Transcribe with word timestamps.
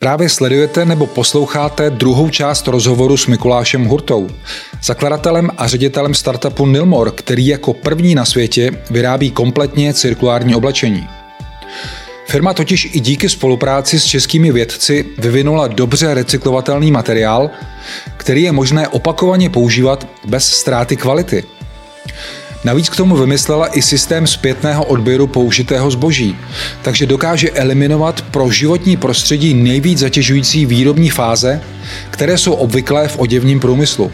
Právě 0.00 0.28
sledujete 0.28 0.84
nebo 0.84 1.06
posloucháte 1.06 1.90
druhou 1.90 2.30
část 2.30 2.68
rozhovoru 2.68 3.16
s 3.16 3.26
Mikulášem 3.26 3.84
Hurtou, 3.84 4.28
zakladatelem 4.82 5.50
a 5.56 5.66
ředitelem 5.66 6.14
startupu 6.14 6.66
Nilmor, 6.66 7.10
který 7.10 7.46
jako 7.46 7.74
první 7.74 8.14
na 8.14 8.24
světě 8.24 8.70
vyrábí 8.90 9.30
kompletně 9.30 9.94
cirkulární 9.94 10.54
oblečení. 10.54 11.08
Firma 12.26 12.54
totiž 12.54 12.88
i 12.92 13.00
díky 13.00 13.28
spolupráci 13.28 14.00
s 14.00 14.04
českými 14.04 14.52
vědci 14.52 15.04
vyvinula 15.18 15.68
dobře 15.68 16.14
recyklovatelný 16.14 16.90
materiál, 16.90 17.50
který 18.16 18.42
je 18.42 18.52
možné 18.52 18.88
opakovaně 18.88 19.50
používat 19.50 20.08
bez 20.24 20.50
ztráty 20.50 20.96
kvality– 20.96 21.44
Navíc 22.64 22.88
k 22.88 22.96
tomu 22.96 23.16
vymyslela 23.16 23.66
i 23.76 23.82
systém 23.82 24.26
zpětného 24.26 24.84
odběru 24.84 25.26
použitého 25.26 25.90
zboží, 25.90 26.36
takže 26.82 27.06
dokáže 27.06 27.50
eliminovat 27.50 28.22
pro 28.22 28.50
životní 28.50 28.96
prostředí 28.96 29.54
nejvíc 29.54 29.98
zatěžující 29.98 30.66
výrobní 30.66 31.10
fáze, 31.10 31.60
které 32.10 32.38
jsou 32.38 32.52
obvyklé 32.52 33.08
v 33.08 33.18
oděvním 33.18 33.60
průmyslu. 33.60 34.12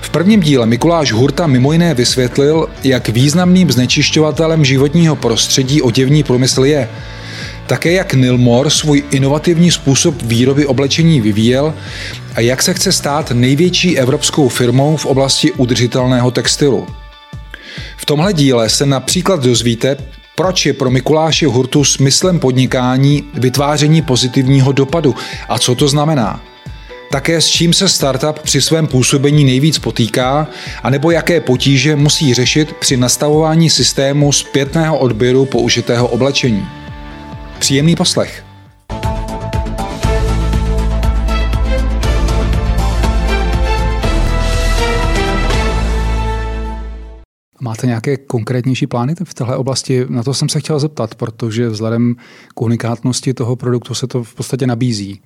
V 0.00 0.10
prvním 0.10 0.40
díle 0.40 0.66
Mikuláš 0.66 1.12
Hurta 1.12 1.46
mimo 1.46 1.72
jiné 1.72 1.94
vysvětlil, 1.94 2.68
jak 2.84 3.08
významným 3.08 3.70
znečišťovatelem 3.70 4.64
životního 4.64 5.16
prostředí 5.16 5.82
oděvní 5.82 6.22
průmysl 6.22 6.64
je– 6.64 6.88
také 7.66 7.92
jak 7.92 8.14
Nilmor 8.14 8.70
svůj 8.70 9.04
inovativní 9.10 9.70
způsob 9.70 10.22
výroby 10.22 10.66
oblečení 10.66 11.20
vyvíjel 11.20 11.74
a 12.34 12.40
jak 12.40 12.62
se 12.62 12.74
chce 12.74 12.92
stát 12.92 13.30
největší 13.30 13.98
evropskou 13.98 14.48
firmou 14.48 14.96
v 14.96 15.06
oblasti 15.06 15.52
udržitelného 15.52 16.30
textilu. 16.30 16.86
V 17.96 18.06
tomhle 18.06 18.32
díle 18.32 18.68
se 18.68 18.86
například 18.86 19.42
dozvíte, 19.42 19.96
proč 20.36 20.66
je 20.66 20.72
pro 20.72 20.90
Mikuláše 20.90 21.46
Hurtu 21.46 21.84
smyslem 21.84 22.38
podnikání 22.38 23.24
vytváření 23.34 24.02
pozitivního 24.02 24.72
dopadu 24.72 25.14
a 25.48 25.58
co 25.58 25.74
to 25.74 25.88
znamená. 25.88 26.40
Také 27.10 27.40
s 27.40 27.46
čím 27.46 27.72
se 27.72 27.88
startup 27.88 28.38
při 28.38 28.62
svém 28.62 28.86
působení 28.86 29.44
nejvíc 29.44 29.78
potýká, 29.78 30.48
anebo 30.82 31.10
jaké 31.10 31.40
potíže 31.40 31.96
musí 31.96 32.34
řešit 32.34 32.72
při 32.72 32.96
nastavování 32.96 33.70
systému 33.70 34.32
zpětného 34.32 34.98
odběru 34.98 35.44
použitého 35.44 36.08
oblečení. 36.08 36.66
Příjemný 37.58 37.96
poslech. 37.96 38.44
Máte 47.60 47.86
nějaké 47.86 48.16
konkrétnější 48.16 48.86
plány 48.86 49.14
v 49.24 49.34
této 49.34 49.58
oblasti? 49.58 50.06
Na 50.08 50.22
to 50.22 50.34
jsem 50.34 50.48
se 50.48 50.60
chtěl 50.60 50.78
zeptat, 50.78 51.14
protože 51.14 51.68
vzhledem 51.68 52.16
k 52.54 52.62
unikátnosti 52.62 53.34
toho 53.34 53.56
produktu 53.56 53.94
se 53.94 54.06
to 54.06 54.24
v 54.24 54.34
podstatě 54.34 54.66
nabízí. 54.66 55.20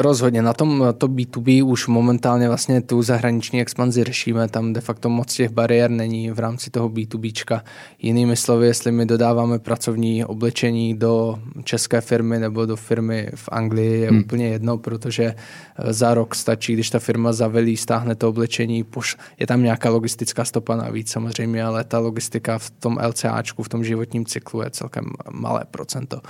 Rozhodně. 0.00 0.42
Na 0.42 0.52
tom 0.52 0.84
to 0.98 1.08
B2B 1.08 1.66
už 1.66 1.86
momentálně 1.86 2.48
vlastně 2.48 2.80
tu 2.80 3.02
zahraniční 3.02 3.60
expanzi 3.60 4.04
řešíme. 4.04 4.48
Tam 4.48 4.72
de 4.72 4.80
facto 4.80 5.08
moc 5.08 5.34
těch 5.34 5.50
bariér 5.50 5.90
není 5.90 6.30
v 6.30 6.38
rámci 6.38 6.70
toho 6.70 6.88
B2Bčka. 6.88 7.60
Jinými 7.98 8.36
slovy, 8.36 8.66
jestli 8.66 8.92
my 8.92 9.06
dodáváme 9.06 9.58
pracovní 9.58 10.24
oblečení 10.24 10.94
do 10.94 11.38
české 11.64 12.00
firmy 12.00 12.38
nebo 12.38 12.66
do 12.66 12.76
firmy 12.76 13.28
v 13.34 13.48
Anglii, 13.52 14.00
je 14.00 14.08
hmm. 14.08 14.20
úplně 14.20 14.48
jedno, 14.48 14.78
protože 14.78 15.24
eh, 15.24 15.92
za 15.92 16.14
rok 16.14 16.34
stačí, 16.34 16.72
když 16.72 16.90
ta 16.90 16.98
firma 16.98 17.32
zavelí, 17.32 17.76
stáhne 17.76 18.14
to 18.14 18.28
oblečení, 18.28 18.84
poš... 18.84 19.16
je 19.38 19.46
tam 19.46 19.62
nějaká 19.62 19.90
logistická 19.90 20.44
stopa 20.44 20.76
navíc 20.76 21.10
samozřejmě, 21.10 21.64
ale 21.64 21.84
ta 21.84 21.98
logistika 21.98 22.58
v 22.58 22.70
tom 22.70 22.98
LCAčku, 23.06 23.62
v 23.62 23.68
tom 23.68 23.84
životním 23.84 24.26
cyklu 24.26 24.62
je 24.62 24.70
celkem 24.70 25.04
malé 25.30 25.64
procento. 25.70 26.20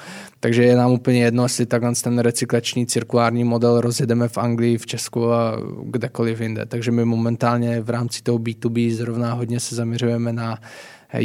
Takže 0.41 0.63
je 0.63 0.77
nám 0.77 0.93
úplně 0.93 1.25
jedno, 1.25 1.43
jestli 1.43 1.67
takhle 1.67 1.93
ten 2.03 2.19
recyklační 2.19 2.87
cirkulární 2.87 3.45
model 3.45 3.60
rozjedeme 3.81 4.29
v 4.29 4.39
Anglii, 4.39 4.79
v 4.79 4.87
Česku 4.87 5.33
a 5.33 5.57
kdekoliv 5.83 6.41
jinde. 6.41 6.67
Takže 6.67 6.91
my 6.91 7.05
momentálně 7.05 7.81
v 7.81 7.91
rámci 7.91 8.23
toho 8.23 8.39
B2B 8.39 8.95
zrovna 8.95 9.33
hodně 9.33 9.61
se 9.61 9.75
zaměřujeme 9.75 10.33
na 10.33 10.59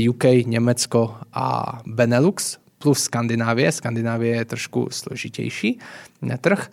UK, 0.09 0.23
Německo 0.45 1.15
a 1.33 1.77
Benelux 1.85 2.57
plus 2.77 2.99
Skandinávie. 2.99 3.71
Skandinávie 3.71 4.35
je 4.35 4.45
trošku 4.45 4.87
složitější 4.91 5.79
trh 6.41 6.69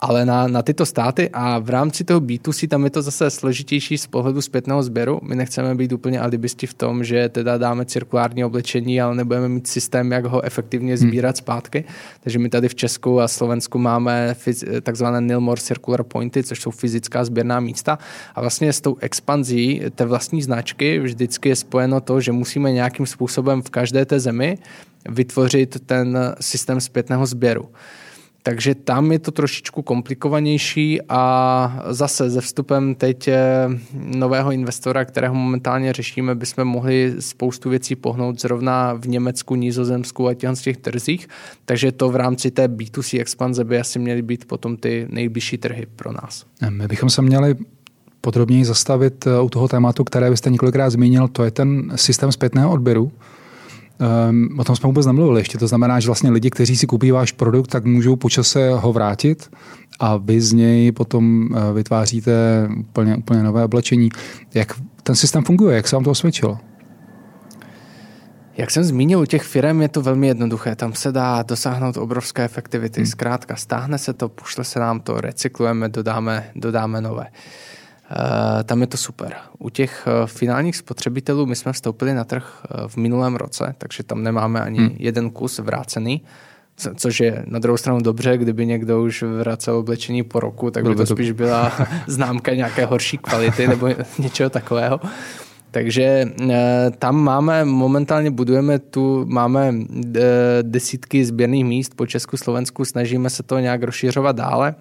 ale 0.00 0.26
na, 0.26 0.48
na 0.48 0.62
tyto 0.62 0.86
státy 0.86 1.30
a 1.32 1.58
v 1.58 1.70
rámci 1.70 2.04
toho 2.04 2.20
B2C 2.20 2.68
tam 2.68 2.84
je 2.84 2.90
to 2.90 3.02
zase 3.02 3.30
složitější 3.30 3.98
z 3.98 4.06
pohledu 4.06 4.42
zpětného 4.42 4.82
sběru. 4.82 5.20
My 5.22 5.36
nechceme 5.36 5.74
být 5.74 5.92
úplně 5.92 6.20
alibisti 6.20 6.66
v 6.66 6.74
tom, 6.74 7.04
že 7.04 7.28
teda 7.28 7.58
dáme 7.58 7.84
cirkulární 7.84 8.44
oblečení, 8.44 9.00
ale 9.00 9.14
nebudeme 9.14 9.48
mít 9.48 9.66
systém, 9.66 10.12
jak 10.12 10.24
ho 10.24 10.44
efektivně 10.44 10.96
hmm. 10.96 11.08
sbírat 11.08 11.36
hmm. 11.36 11.36
zpátky. 11.36 11.84
Takže 12.20 12.38
my 12.38 12.48
tady 12.48 12.68
v 12.68 12.74
Česku 12.74 13.20
a 13.20 13.28
Slovensku 13.28 13.78
máme 13.78 14.36
takzvané 14.82 15.20
Nilmore 15.20 15.60
Circular 15.60 16.02
Pointy, 16.02 16.42
což 16.42 16.60
jsou 16.60 16.70
fyzická 16.70 17.24
sběrná 17.24 17.60
místa. 17.60 17.98
A 18.34 18.40
vlastně 18.40 18.72
s 18.72 18.80
tou 18.80 18.96
expanzí 19.00 19.82
té 19.94 20.04
vlastní 20.04 20.42
značky 20.42 20.98
vždycky 20.98 21.48
je 21.48 21.56
spojeno 21.56 22.00
to, 22.00 22.20
že 22.20 22.32
musíme 22.32 22.72
nějakým 22.72 23.06
způsobem 23.06 23.62
v 23.62 23.70
každé 23.70 24.04
té 24.04 24.20
zemi 24.20 24.58
vytvořit 25.08 25.86
ten 25.86 26.34
systém 26.40 26.80
zpětného 26.80 27.26
sběru. 27.26 27.68
Takže 28.42 28.74
tam 28.74 29.12
je 29.12 29.18
to 29.18 29.30
trošičku 29.30 29.82
komplikovanější 29.82 31.00
a 31.08 31.82
zase 31.88 32.30
se 32.30 32.40
vstupem 32.40 32.94
teď 32.94 33.28
nového 33.94 34.52
investora, 34.52 35.04
kterého 35.04 35.34
momentálně 35.34 35.92
řešíme, 35.92 36.34
bychom 36.34 36.64
mohli 36.64 37.14
spoustu 37.18 37.70
věcí 37.70 37.96
pohnout 37.96 38.40
zrovna 38.40 38.94
v 38.94 39.08
Německu, 39.08 39.54
Nízozemsku 39.54 40.28
a 40.28 40.34
těch, 40.34 40.60
těch 40.62 40.76
trzích. 40.76 41.28
Takže 41.64 41.92
to 41.92 42.08
v 42.08 42.16
rámci 42.16 42.50
té 42.50 42.68
B2C 42.68 43.20
expanze 43.20 43.64
by 43.64 43.80
asi 43.80 43.98
měly 43.98 44.22
být 44.22 44.44
potom 44.44 44.76
ty 44.76 45.06
nejbližší 45.10 45.58
trhy 45.58 45.86
pro 45.96 46.12
nás. 46.12 46.44
My 46.68 46.88
bychom 46.88 47.10
se 47.10 47.22
měli 47.22 47.56
podrobněji 48.20 48.64
zastavit 48.64 49.26
eh, 49.26 49.40
u 49.40 49.48
toho 49.48 49.68
tématu, 49.68 50.04
které 50.04 50.30
byste 50.30 50.50
několikrát 50.50 50.90
zmínil, 50.90 51.28
to 51.28 51.44
je 51.44 51.50
ten 51.50 51.92
systém 51.96 52.32
zpětného 52.32 52.72
odběru. 52.72 53.12
Um, 54.00 54.48
o 54.58 54.64
tom 54.64 54.76
jsme 54.76 54.86
vůbec 54.86 55.06
nemluvili 55.06 55.40
ještě. 55.40 55.58
To 55.58 55.66
znamená, 55.66 56.00
že 56.00 56.08
vlastně 56.08 56.30
lidi, 56.30 56.50
kteří 56.50 56.76
si 56.76 56.86
koupí 56.86 57.10
váš 57.10 57.32
produkt, 57.32 57.68
tak 57.68 57.84
můžou 57.84 58.16
po 58.16 58.30
čase 58.30 58.70
ho 58.70 58.92
vrátit 58.92 59.50
a 60.00 60.16
vy 60.16 60.40
z 60.40 60.52
něj 60.52 60.92
potom 60.92 61.48
eh, 61.54 61.72
vytváříte 61.72 62.32
úplně, 62.78 63.16
úplně 63.16 63.42
nové 63.42 63.64
oblečení. 63.64 64.08
Jak 64.54 64.80
ten 65.02 65.14
systém 65.14 65.44
funguje? 65.44 65.76
Jak 65.76 65.88
se 65.88 65.96
vám 65.96 66.04
to 66.04 66.10
osvědčilo? 66.10 66.58
Jak 68.56 68.70
jsem 68.70 68.84
zmínil, 68.84 69.20
u 69.20 69.24
těch 69.24 69.42
firm 69.42 69.82
je 69.82 69.88
to 69.88 70.02
velmi 70.02 70.26
jednoduché. 70.26 70.76
Tam 70.76 70.92
se 70.92 71.12
dá 71.12 71.42
dosáhnout 71.42 71.96
obrovské 71.96 72.44
efektivity. 72.44 73.00
Hmm. 73.00 73.06
Zkrátka, 73.06 73.56
stáhne 73.56 73.98
se 73.98 74.12
to, 74.12 74.28
pošle 74.28 74.64
se 74.64 74.80
nám 74.80 75.00
to, 75.00 75.20
recyklujeme, 75.20 75.88
dodáme, 75.88 76.50
dodáme 76.54 77.00
nové. 77.00 77.22
Uh, 77.22 77.79
tam 78.64 78.80
je 78.80 78.86
to 78.86 78.96
super. 78.96 79.34
U 79.58 79.70
těch 79.70 80.06
eh, 80.06 80.26
finálních 80.26 80.76
spotřebitelů 80.76 81.46
my 81.46 81.56
jsme 81.56 81.72
vstoupili 81.72 82.14
na 82.14 82.24
trh 82.24 82.60
eh, 82.64 82.88
v 82.88 82.96
minulém 82.96 83.36
roce, 83.36 83.74
takže 83.78 84.02
tam 84.02 84.22
nemáme 84.22 84.60
ani 84.60 84.78
hmm. 84.78 84.96
jeden 84.98 85.30
kus 85.30 85.58
vrácený, 85.58 86.22
což 86.96 87.20
je 87.20 87.44
na 87.46 87.58
druhou 87.58 87.76
stranu 87.76 88.00
dobře, 88.00 88.38
kdyby 88.38 88.66
někdo 88.66 89.02
už 89.02 89.22
vracel 89.22 89.76
oblečení 89.76 90.22
po 90.22 90.40
roku, 90.40 90.70
tak 90.70 90.88
by 90.88 90.94
to 90.94 91.06
spíš 91.06 91.32
byla 91.32 91.72
známka 92.06 92.54
nějaké 92.54 92.84
horší 92.84 93.18
kvality 93.18 93.68
nebo 93.68 93.88
něčeho 94.18 94.50
takového. 94.50 95.00
Takže 95.70 96.24
tam 96.98 97.16
máme, 97.16 97.64
momentálně 97.64 98.30
budujeme 98.30 98.78
tu, 98.78 99.24
máme 99.28 99.74
desítky 100.62 101.24
sběrných 101.24 101.64
míst 101.64 101.94
po 101.94 102.06
Česku, 102.06 102.36
Slovensku, 102.36 102.84
snažíme 102.84 103.30
se 103.30 103.42
to 103.42 103.58
nějak 103.58 103.82
rozšiřovat 103.82 104.36
dále 104.36 104.74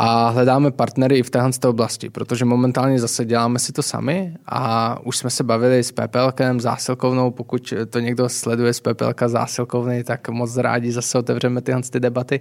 a 0.00 0.28
hledáme 0.28 0.70
partnery 0.70 1.18
i 1.18 1.22
v 1.22 1.30
téhle 1.30 1.50
oblasti, 1.66 2.10
protože 2.10 2.44
momentálně 2.44 2.98
zase 2.98 3.24
děláme 3.24 3.58
si 3.58 3.72
to 3.72 3.82
sami 3.82 4.34
a 4.46 4.98
už 5.04 5.16
jsme 5.16 5.30
se 5.30 5.44
bavili 5.44 5.84
s 5.84 5.92
PPLkem, 5.92 6.60
zásilkovnou, 6.60 7.30
pokud 7.30 7.74
to 7.90 8.00
někdo 8.00 8.28
sleduje 8.28 8.72
z 8.72 8.80
PPLka 8.80 9.28
zásilkovny, 9.28 10.04
tak 10.04 10.28
moc 10.28 10.56
rádi 10.56 10.92
zase 10.92 11.18
otevřeme 11.18 11.60
tyhle 11.60 11.82
ty 11.82 12.00
debaty. 12.00 12.40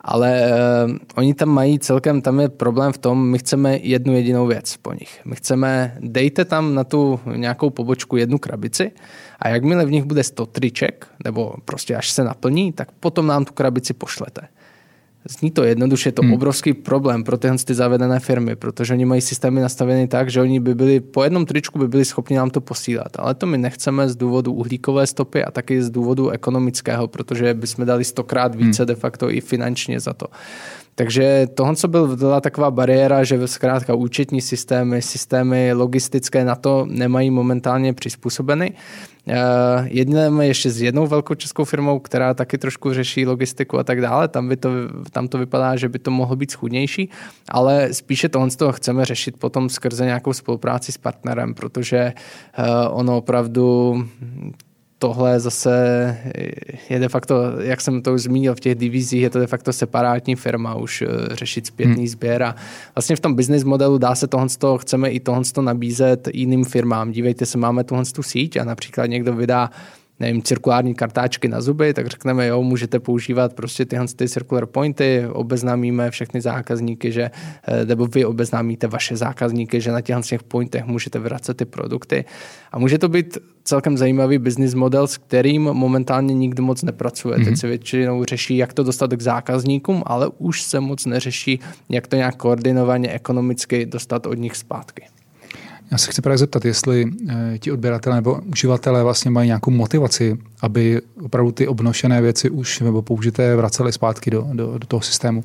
Ale 0.00 0.52
uh, 0.86 0.96
oni 1.14 1.34
tam 1.34 1.48
mají 1.48 1.78
celkem, 1.78 2.20
tam 2.20 2.40
je 2.40 2.48
problém 2.48 2.92
v 2.92 2.98
tom, 2.98 3.30
my 3.30 3.38
chceme 3.38 3.76
jednu 3.76 4.14
jedinou 4.14 4.46
věc 4.46 4.76
po 4.76 4.92
nich. 4.92 5.20
My 5.24 5.36
chceme, 5.36 5.96
dejte 6.00 6.44
tam 6.44 6.74
na 6.74 6.84
tu 6.84 7.20
nějakou 7.36 7.70
pobočku 7.70 8.16
jednu 8.16 8.38
krabici 8.38 8.92
a 9.38 9.48
jakmile 9.48 9.86
v 9.86 9.90
nich 9.90 10.04
bude 10.04 10.22
100 10.22 10.46
triček, 10.46 11.06
nebo 11.24 11.54
prostě 11.64 11.96
až 11.96 12.10
se 12.10 12.24
naplní, 12.24 12.72
tak 12.72 12.92
potom 12.92 13.26
nám 13.26 13.44
tu 13.44 13.52
krabici 13.52 13.94
pošlete. 13.94 14.40
Zní 15.28 15.50
to 15.50 15.64
jednoduše, 15.64 16.08
je 16.08 16.12
to 16.12 16.22
hmm. 16.22 16.32
obrovský 16.32 16.72
problém 16.72 17.24
pro 17.24 17.38
tyhle 17.38 17.58
ty 17.58 17.74
zavedené 17.74 18.20
firmy, 18.20 18.56
protože 18.56 18.94
oni 18.94 19.04
mají 19.04 19.20
systémy 19.20 19.60
nastavené 19.60 20.08
tak, 20.08 20.30
že 20.30 20.40
oni 20.40 20.60
by 20.60 20.74
byli, 20.74 21.00
po 21.00 21.24
jednom 21.24 21.46
tričku 21.46 21.78
by 21.78 21.88
byli 21.88 22.04
schopni 22.04 22.36
nám 22.36 22.50
to 22.50 22.60
posílat. 22.60 23.08
Ale 23.18 23.34
to 23.34 23.46
my 23.46 23.58
nechceme 23.58 24.08
z 24.08 24.16
důvodu 24.16 24.52
uhlíkové 24.52 25.06
stopy 25.06 25.44
a 25.44 25.50
taky 25.50 25.82
z 25.82 25.90
důvodu 25.90 26.30
ekonomického, 26.30 27.08
protože 27.08 27.54
bychom 27.54 27.86
dali 27.86 28.04
stokrát 28.04 28.54
více 28.54 28.82
hmm. 28.82 28.86
de 28.86 28.94
facto 28.94 29.30
i 29.30 29.40
finančně 29.40 30.00
za 30.00 30.12
to. 30.12 30.26
Takže 30.94 31.46
tohle, 31.54 31.76
co 31.76 31.88
byla 31.88 32.40
taková 32.40 32.70
bariéra, 32.70 33.24
že 33.24 33.48
zkrátka 33.48 33.94
účetní 33.94 34.40
systémy, 34.40 35.02
systémy 35.02 35.72
logistické 35.72 36.44
na 36.44 36.54
to 36.54 36.86
nemají 36.90 37.30
momentálně 37.30 37.92
přizpůsobeny. 37.92 38.72
Eh, 39.28 39.34
jednáme 39.84 40.46
ještě 40.46 40.70
s 40.70 40.82
jednou 40.82 41.06
velkou 41.06 41.34
českou 41.34 41.64
firmou, 41.64 41.98
která 41.98 42.34
taky 42.34 42.58
trošku 42.58 42.92
řeší 42.92 43.26
logistiku 43.26 43.78
a 43.78 43.84
tak 43.84 44.00
dále. 44.00 44.28
Tam, 44.28 44.48
by 44.48 44.56
to, 44.56 44.70
tam 45.10 45.28
to 45.28 45.38
vypadá, 45.38 45.76
že 45.76 45.88
by 45.88 45.98
to 45.98 46.10
mohlo 46.10 46.36
být 46.36 46.50
schudnější, 46.50 47.10
ale 47.48 47.94
spíše 47.94 48.28
tohle 48.28 48.50
z 48.50 48.56
toho 48.56 48.72
chceme 48.72 49.04
řešit 49.04 49.36
potom 49.36 49.68
skrze 49.68 50.04
nějakou 50.04 50.32
spolupráci 50.32 50.92
s 50.92 50.98
partnerem, 50.98 51.54
protože 51.54 51.98
eh, 51.98 52.88
ono 52.88 53.16
opravdu 53.16 53.94
tohle 54.98 55.40
zase 55.40 55.70
je 56.90 56.98
de 56.98 57.08
facto, 57.08 57.34
jak 57.60 57.80
jsem 57.80 58.02
to 58.02 58.14
už 58.14 58.22
zmínil 58.22 58.54
v 58.54 58.60
těch 58.60 58.74
divizích, 58.74 59.22
je 59.22 59.30
to 59.30 59.38
de 59.38 59.46
facto 59.46 59.72
separátní 59.72 60.36
firma 60.36 60.74
už 60.74 61.02
eh, 61.02 61.36
řešit 61.36 61.66
zpětný 61.66 61.94
hmm. 61.94 62.06
sběr 62.06 62.42
a 62.42 62.54
vlastně 62.94 63.16
v 63.16 63.20
tom 63.20 63.34
business 63.34 63.64
modelu 63.64 63.98
dá 63.98 64.14
se 64.14 64.26
tohle, 64.26 64.46
toho, 64.58 64.78
chceme 64.78 65.10
i 65.10 65.20
tohle 65.20 65.42
nabízet 65.60 66.28
jiným 66.32 66.64
firmám. 66.64 67.12
Dívejte 67.12 67.46
se, 67.46 67.58
máme 67.58 67.84
tuhle 67.84 68.04
tu 68.04 68.22
síť 68.22 68.56
a 68.56 68.64
například 68.64 69.06
někdo 69.06 69.32
vydá 69.32 69.70
nevím, 70.20 70.42
cirkulární 70.42 70.94
kartáčky 70.94 71.48
na 71.48 71.60
zuby, 71.60 71.94
tak 71.94 72.06
řekneme, 72.06 72.46
jo, 72.46 72.62
můžete 72.62 73.00
používat 73.00 73.54
prostě 73.54 73.84
tyhle 73.84 74.06
ty 74.16 74.28
circular 74.28 74.66
pointy, 74.66 75.24
obeznámíme 75.32 76.10
všechny 76.10 76.40
zákazníky, 76.40 77.12
že, 77.12 77.30
eh, 77.68 77.84
nebo 77.84 78.06
vy 78.06 78.24
obeznámíte 78.24 78.86
vaše 78.86 79.16
zákazníky, 79.16 79.80
že 79.80 79.92
na 79.92 80.00
těchto 80.00 80.22
těch 80.22 80.42
pointech 80.42 80.84
můžete 80.84 81.18
vracet 81.18 81.56
ty 81.56 81.64
produkty. 81.64 82.24
A 82.72 82.78
může 82.78 82.98
to 82.98 83.08
být 83.08 83.38
celkem 83.64 83.96
zajímavý 83.96 84.38
business 84.38 84.74
model, 84.74 85.06
s 85.06 85.16
kterým 85.16 85.62
momentálně 85.62 86.34
nikdo 86.34 86.62
moc 86.62 86.82
nepracuje. 86.82 87.36
Mm-hmm. 87.36 87.44
Teď 87.44 87.58
se 87.58 87.66
většinou 87.66 88.24
řeší, 88.24 88.56
jak 88.56 88.72
to 88.72 88.82
dostat 88.82 89.10
k 89.10 89.22
zákazníkům, 89.22 90.02
ale 90.06 90.30
už 90.38 90.62
se 90.62 90.80
moc 90.80 91.06
neřeší, 91.06 91.60
jak 91.88 92.06
to 92.06 92.16
nějak 92.16 92.36
koordinovaně 92.36 93.08
ekonomicky 93.08 93.86
dostat 93.86 94.26
od 94.26 94.34
nich 94.34 94.56
zpátky. 94.56 95.02
Já 95.90 95.98
se 95.98 96.10
chci 96.10 96.22
právě 96.22 96.38
zeptat, 96.38 96.64
jestli 96.64 97.12
e, 97.28 97.58
ti 97.58 97.72
odběratelé 97.72 98.16
nebo 98.16 98.40
uživatelé 98.52 99.02
vlastně 99.02 99.30
mají 99.30 99.46
nějakou 99.46 99.70
motivaci, 99.70 100.38
aby 100.60 101.00
opravdu 101.24 101.52
ty 101.52 101.68
obnošené 101.68 102.22
věci 102.22 102.50
už 102.50 102.80
nebo 102.80 103.02
použité 103.02 103.56
vraceli 103.56 103.92
zpátky 103.92 104.30
do, 104.30 104.48
do, 104.52 104.78
do 104.78 104.86
toho 104.86 105.00
systému. 105.00 105.44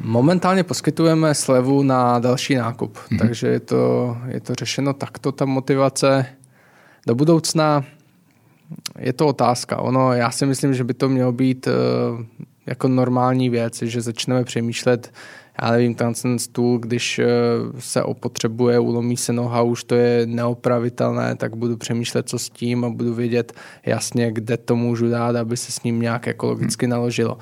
Momentálně 0.00 0.64
poskytujeme 0.64 1.34
slevu 1.34 1.82
na 1.82 2.18
další 2.18 2.54
nákup, 2.54 2.96
mm-hmm. 2.96 3.18
takže 3.18 3.48
je 3.48 3.60
to, 3.60 4.16
je 4.28 4.40
to 4.40 4.54
řešeno 4.54 4.92
takto, 4.92 5.32
ta 5.32 5.44
motivace. 5.44 6.26
Do 7.06 7.14
budoucna 7.14 7.84
je 8.98 9.12
to 9.12 9.26
otázka. 9.26 9.76
Ono, 9.76 10.12
já 10.12 10.30
si 10.30 10.46
myslím, 10.46 10.74
že 10.74 10.84
by 10.84 10.94
to 10.94 11.08
mělo 11.08 11.32
být 11.32 11.66
e, 11.66 11.72
jako 12.66 12.88
normální 12.88 13.50
věc, 13.50 13.82
že 13.82 14.00
začneme 14.00 14.44
přemýšlet, 14.44 15.12
já 15.62 15.70
nevím, 15.70 15.94
ten, 15.94 16.14
ten 16.14 16.38
stůl, 16.38 16.78
když 16.78 17.18
eh, 17.18 17.26
se 17.78 18.02
opotřebuje, 18.02 18.78
ulomí 18.78 19.16
se 19.16 19.32
noha, 19.32 19.62
už 19.62 19.84
to 19.84 19.94
je 19.94 20.26
neopravitelné, 20.26 21.36
tak 21.36 21.56
budu 21.56 21.76
přemýšlet, 21.76 22.28
co 22.28 22.38
s 22.38 22.50
tím 22.50 22.84
a 22.84 22.90
budu 22.90 23.14
vědět 23.14 23.52
jasně, 23.86 24.32
kde 24.32 24.56
to 24.56 24.76
můžu 24.76 25.08
dát, 25.08 25.36
aby 25.36 25.56
se 25.56 25.72
s 25.72 25.82
ním 25.82 26.00
nějak 26.00 26.28
ekologicky 26.28 26.86
naložilo. 26.86 27.38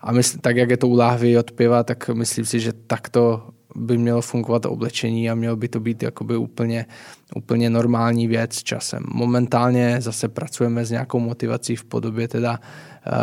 A 0.00 0.12
mysl, 0.12 0.38
tak, 0.40 0.56
jak 0.56 0.70
je 0.70 0.76
to 0.76 0.88
u 0.88 0.96
láhvy 0.96 1.38
od 1.38 1.50
piva, 1.50 1.82
tak 1.84 2.08
myslím 2.08 2.44
si, 2.44 2.60
že 2.60 2.72
takto 2.72 3.42
by 3.74 3.98
mělo 3.98 4.22
fungovat 4.22 4.66
oblečení 4.66 5.30
a 5.30 5.34
mělo 5.34 5.56
by 5.56 5.68
to 5.68 5.80
být 5.80 6.02
jakoby 6.02 6.36
úplně, 6.36 6.86
úplně 7.34 7.70
normální 7.70 8.28
věc 8.28 8.62
časem. 8.62 9.02
Momentálně 9.12 9.96
zase 10.00 10.28
pracujeme 10.28 10.84
s 10.84 10.90
nějakou 10.90 11.20
motivací 11.20 11.76
v 11.76 11.84
podobě 11.84 12.28
teda 12.28 12.50
uh, 12.50 13.18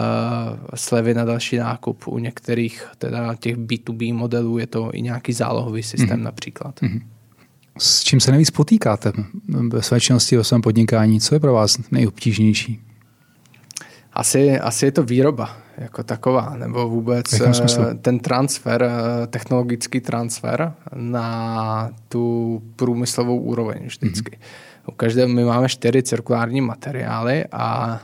slevy 0.75 1.13
na 1.13 1.25
další 1.25 1.57
nákup. 1.57 2.07
U 2.07 2.19
některých 2.19 2.87
teda 2.97 3.35
těch 3.35 3.57
B2B 3.57 4.13
modelů 4.13 4.57
je 4.57 4.67
to 4.67 4.89
i 4.93 5.01
nějaký 5.01 5.33
zálohový 5.33 5.83
systém 5.83 6.19
mm-hmm. 6.19 6.23
například. 6.23 6.81
Mm-hmm. 6.81 7.01
S 7.77 8.03
čím 8.03 8.19
se 8.19 8.31
nejvíc 8.31 8.51
potýkáte 8.51 9.13
ve 9.69 9.81
své 9.81 9.99
činnosti, 9.99 10.37
ve 10.37 10.43
svém 10.43 10.61
podnikání? 10.61 11.21
Co 11.21 11.35
je 11.35 11.39
pro 11.39 11.53
vás 11.53 11.77
nejobtížnější? 11.91 12.81
Asi, 14.13 14.59
asi 14.59 14.85
je 14.85 14.91
to 14.91 15.03
výroba 15.03 15.66
jako 15.77 16.03
taková, 16.03 16.55
nebo 16.57 16.89
vůbec 16.89 17.33
eh, 17.33 17.95
ten 18.01 18.19
transfer, 18.19 18.83
eh, 18.83 19.27
technologický 19.27 19.99
transfer 20.01 20.73
na 20.95 21.89
tu 22.09 22.61
průmyslovou 22.75 23.39
úroveň 23.39 23.85
vždycky. 23.85 24.31
Mm-hmm. 24.31 24.89
U 24.89 24.91
každé, 24.91 25.27
my 25.27 25.43
máme 25.43 25.69
čtyři 25.69 26.03
cirkulární 26.03 26.61
materiály 26.61 27.45
a 27.51 27.99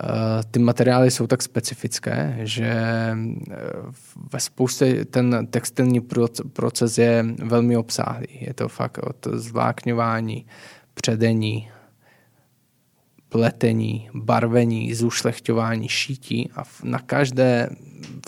eh, 0.00 0.06
ty 0.50 0.58
materiály 0.58 1.10
jsou 1.10 1.26
tak 1.26 1.42
specifické, 1.42 2.38
že 2.42 2.74
ve 4.32 4.40
spoustě 4.40 5.04
ten 5.04 5.46
textilní 5.50 6.00
proces 6.52 6.98
je 6.98 7.24
velmi 7.44 7.76
obsáhlý. 7.76 8.26
Je 8.40 8.54
to 8.54 8.68
fakt 8.68 8.98
od 8.98 9.26
zvlákňování, 9.32 10.46
předení, 10.94 11.68
pletení, 13.28 14.08
barvení, 14.14 14.94
zušlechťování, 14.94 15.88
šítí 15.88 16.50
a 16.56 16.62
na 16.84 16.98
každé, 16.98 17.70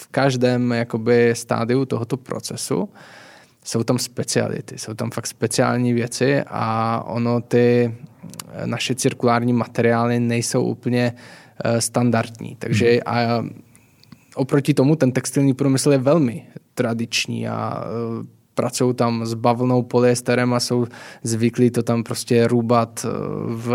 v 0.00 0.06
každém 0.06 0.72
jakoby 0.72 1.34
stádiu 1.34 1.84
tohoto 1.84 2.16
procesu 2.16 2.88
jsou 3.64 3.82
tam 3.82 3.98
speciality, 3.98 4.78
jsou 4.78 4.94
tam 4.94 5.10
fakt 5.10 5.26
speciální 5.26 5.92
věci 5.92 6.42
a 6.46 7.02
ono 7.06 7.40
ty 7.40 7.94
naše 8.64 8.94
cirkulární 8.94 9.52
materiály 9.52 10.20
nejsou 10.20 10.64
úplně 10.64 11.12
eh, 11.64 11.80
standardní. 11.80 12.56
Takže 12.58 12.92
mhm. 12.92 13.00
a 13.06 13.44
oproti 14.34 14.74
tomu 14.74 14.96
ten 14.96 15.12
textilní 15.12 15.54
průmysl 15.54 15.92
je 15.92 15.98
velmi 15.98 16.46
tradiční 16.74 17.48
a 17.48 17.84
eh, 17.84 18.39
pracují 18.60 18.94
tam 18.94 19.26
s 19.26 19.34
bavlnou 19.34 19.82
polyesterem 19.82 20.54
a 20.54 20.60
jsou 20.60 20.86
zvyklí 21.22 21.70
to 21.70 21.82
tam 21.82 22.02
prostě 22.02 22.48
růbat 22.48 23.06
eh, 23.08 23.08
v, 23.46 23.68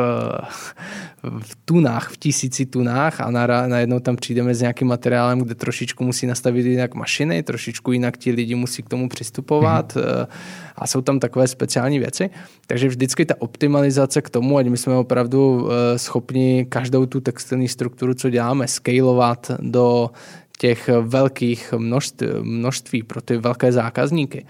v 1.23 1.57
tunách, 1.65 2.09
v 2.09 2.17
tisíci 2.17 2.65
tunách 2.65 3.21
a 3.21 3.31
najednou 3.67 3.99
tam 3.99 4.15
přijdeme 4.15 4.55
s 4.55 4.61
nějakým 4.61 4.87
materiálem, 4.87 5.39
kde 5.39 5.55
trošičku 5.55 6.03
musí 6.03 6.27
nastavit 6.27 6.65
jinak 6.65 6.95
mašiny, 6.95 7.43
trošičku 7.43 7.91
jinak 7.91 8.17
ti 8.17 8.31
lidi 8.31 8.55
musí 8.55 8.83
k 8.83 8.89
tomu 8.89 9.09
přistupovat 9.09 9.93
mm-hmm. 9.93 10.27
a 10.75 10.87
jsou 10.87 11.01
tam 11.01 11.19
takové 11.19 11.47
speciální 11.47 11.99
věci. 11.99 12.29
Takže 12.67 12.87
vždycky 12.87 13.25
ta 13.25 13.35
optimalizace 13.39 14.21
k 14.21 14.29
tomu, 14.29 14.57
ať 14.57 14.67
my 14.67 14.77
jsme 14.77 14.95
opravdu 14.95 15.69
eh, 15.69 15.99
schopni 15.99 16.65
každou 16.69 17.05
tu 17.05 17.21
textilní 17.21 17.67
strukturu, 17.67 18.13
co 18.13 18.29
děláme, 18.29 18.67
scalovat 18.67 19.51
do 19.59 20.09
těch 20.57 20.89
velkých 21.01 21.73
množství, 21.77 22.27
množství 22.41 23.03
pro 23.03 23.21
ty 23.21 23.37
velké 23.37 23.71
zákazníky, 23.71 24.45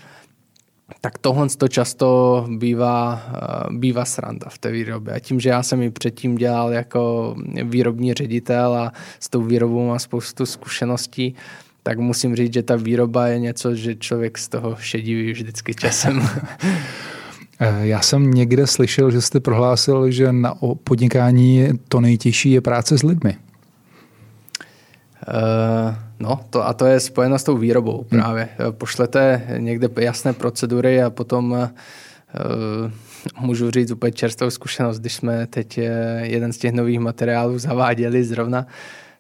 tak 1.02 1.18
tohle 1.18 1.50
to 1.50 1.68
často 1.68 2.48
bývá, 2.58 3.24
eh, 3.28 3.78
bývá 3.78 4.06
sranda 4.06 4.50
v 4.50 4.58
té 4.58 4.72
výrobě. 4.72 5.14
A 5.14 5.20
tím, 5.20 5.40
že 5.40 5.50
já 5.50 5.64
jsem 5.64 5.82
ji 5.82 5.92
předtím 5.92 6.36
dělal 6.36 6.74
jako 6.74 7.36
výrobní 7.64 8.14
ředitel 8.14 8.74
a 8.74 8.92
s 9.20 9.30
tou 9.30 9.42
výrobou 9.42 9.88
mám 9.88 10.00
spoustu 10.00 10.46
zkušeností, 10.46 11.36
tak 11.84 12.00
musím 12.00 12.36
říct, 12.36 12.54
že 12.54 12.64
ta 12.64 12.76
výroba 12.76 13.28
je 13.28 13.40
něco, 13.40 13.76
že 13.76 13.96
člověk 13.96 14.38
z 14.38 14.48
toho 14.50 14.76
šedí 14.80 15.32
vždycky 15.32 15.74
časem. 15.74 16.30
Já 17.82 18.02
jsem 18.02 18.32
někde 18.32 18.68
slyšel, 18.68 19.12
že 19.12 19.22
jste 19.22 19.40
prohlásil, 19.40 20.12
že 20.12 20.32
na 20.32 20.56
podnikání 20.84 21.70
to 21.88 22.02
nejtěžší 22.02 22.52
je 22.52 22.62
práce 22.62 22.98
s 22.98 23.04
lidmi. 23.04 23.38
Uh, 25.28 25.96
no, 26.20 26.40
to, 26.50 26.68
a 26.68 26.74
to 26.74 26.86
je 26.86 27.00
spojeno 27.00 27.40
s 27.40 27.44
tou 27.44 27.58
výrobou 27.58 28.06
hmm. 28.12 28.22
právě. 28.22 28.50
Pošlete 28.72 29.48
někde 29.58 29.90
jasné 30.00 30.34
procedury 30.34 31.04
a 31.04 31.10
potom 31.10 31.52
uh, 31.52 31.68
můžu 33.40 33.72
říct 33.72 33.92
úplně 33.92 34.12
čerstvou 34.12 34.50
zkušenost, 34.50 35.00
když 35.00 35.14
jsme 35.14 35.48
teď 35.48 35.80
jeden 36.22 36.54
z 36.54 36.58
těch 36.58 36.72
nových 36.72 37.00
materiálů 37.00 37.60
zaváděli 37.60 38.24
zrovna, 38.24 38.68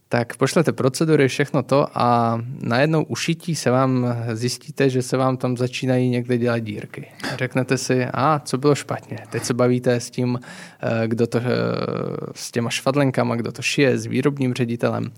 tak 0.10 0.36
pošlete 0.36 0.72
procedury, 0.72 1.28
všechno 1.28 1.64
to 1.64 1.88
a 1.94 2.40
najednou 2.62 3.04
ušití 3.04 3.56
se 3.56 3.72
vám 3.72 4.16
zjistíte, 4.34 4.90
že 4.90 5.02
se 5.02 5.18
vám 5.18 5.38
tam 5.38 5.58
začínají 5.58 6.10
někde 6.10 6.38
dělat 6.38 6.60
dírky. 6.60 7.08
Řeknete 7.38 7.78
si, 7.78 8.06
a 8.14 8.42
co 8.46 8.58
bylo 8.58 8.75
špatně. 8.75 9.18
Teď 9.30 9.44
se 9.44 9.54
bavíte 9.54 9.96
s 9.96 10.10
tím, 10.10 10.40
kdo 11.06 11.28
to, 11.28 11.40
s 12.36 12.52
těma 12.52 12.70
švadlenkama, 12.70 13.36
kdo 13.36 13.52
to 13.52 13.62
šije, 13.62 13.98
s 13.98 14.06
výrobním 14.06 14.54
ředitelem 14.54 15.12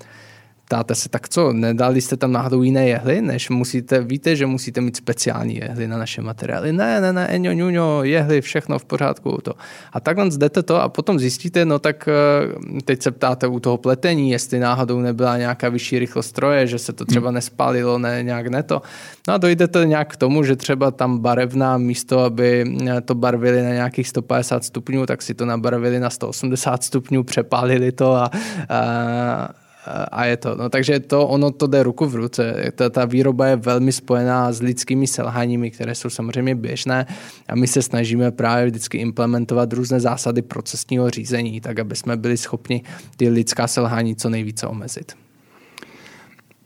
ptáte 0.67 0.95
se, 0.95 1.09
tak 1.09 1.29
co, 1.29 1.53
nedali 1.53 2.01
jste 2.01 2.17
tam 2.17 2.31
náhodou 2.31 2.61
jiné 2.61 2.87
jehly, 2.87 3.21
než 3.21 3.49
musíte, 3.49 4.01
víte, 4.01 4.35
že 4.35 4.45
musíte 4.45 4.81
mít 4.81 4.95
speciální 4.95 5.55
jehly 5.55 5.87
na 5.87 5.97
naše 5.97 6.21
materiály. 6.21 6.73
Ne, 6.73 7.01
ne, 7.01 7.13
ne, 7.13 7.27
eňo, 7.27 7.53
ňuňo, 7.53 8.03
jehly, 8.03 8.41
všechno 8.41 8.79
v 8.79 8.85
pořádku. 8.85 9.37
To. 9.43 9.53
A 9.93 9.99
takhle 9.99 10.29
jdete 10.37 10.63
to 10.63 10.81
a 10.81 10.89
potom 10.89 11.19
zjistíte, 11.19 11.65
no 11.65 11.79
tak 11.79 12.09
eh, 12.09 12.81
teď 12.81 13.01
se 13.01 13.11
ptáte 13.11 13.47
u 13.47 13.59
toho 13.59 13.77
pletení, 13.77 14.31
jestli 14.31 14.59
náhodou 14.59 14.99
nebyla 14.99 15.37
nějaká 15.37 15.69
vyšší 15.69 15.99
rychlost 15.99 16.27
stroje, 16.27 16.67
že 16.67 16.79
se 16.79 16.93
to 16.93 17.05
třeba 17.05 17.31
nespálilo, 17.31 17.99
ne, 17.99 18.23
nějak 18.23 18.47
ne 18.47 18.63
to. 18.63 18.81
No 19.27 19.33
a 19.33 19.37
dojdete 19.37 19.85
nějak 19.85 20.13
k 20.13 20.17
tomu, 20.17 20.43
že 20.43 20.55
třeba 20.55 20.91
tam 20.91 21.19
barevná 21.19 21.77
místo, 21.77 22.19
aby 22.19 22.75
to 23.05 23.15
barvili 23.15 23.63
na 23.63 23.69
nějakých 23.69 24.07
150 24.07 24.63
stupňů, 24.63 25.05
tak 25.05 25.21
si 25.21 25.33
to 25.33 25.45
nabarvili 25.45 25.99
na 25.99 26.09
180 26.09 26.83
stupňů, 26.83 27.23
přepálili 27.23 27.91
to 27.91 28.13
a, 28.13 28.31
a 28.69 29.66
a 30.11 30.25
je 30.25 30.37
to. 30.37 30.55
No, 30.55 30.69
takže 30.69 30.99
to, 30.99 31.27
ono 31.27 31.51
to 31.51 31.67
jde 31.67 31.83
ruku 31.83 32.05
v 32.05 32.15
ruce. 32.15 32.71
Ta, 32.75 32.89
ta 32.89 33.05
výroba 33.05 33.47
je 33.47 33.55
velmi 33.55 33.91
spojená 33.91 34.51
s 34.51 34.61
lidskými 34.61 35.07
selháními, 35.07 35.71
které 35.71 35.95
jsou 35.95 36.09
samozřejmě 36.09 36.55
běžné 36.55 37.05
a 37.47 37.55
my 37.55 37.67
se 37.67 37.81
snažíme 37.81 38.31
právě 38.31 38.65
vždycky 38.65 38.97
implementovat 38.97 39.73
různé 39.73 39.99
zásady 39.99 40.41
procesního 40.41 41.09
řízení, 41.09 41.61
tak 41.61 41.79
aby 41.79 41.95
jsme 41.95 42.17
byli 42.17 42.37
schopni 42.37 42.83
ty 43.17 43.29
lidská 43.29 43.67
selhání 43.67 44.15
co 44.15 44.29
nejvíce 44.29 44.67
omezit. 44.67 45.11